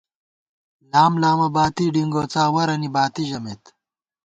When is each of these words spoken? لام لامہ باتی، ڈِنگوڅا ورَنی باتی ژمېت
لام 0.91 1.13
لامہ 1.21 1.47
باتی، 1.55 1.85
ڈِنگوڅا 1.93 2.43
ورَنی 2.55 2.89
باتی 2.95 3.23
ژمېت 3.29 3.63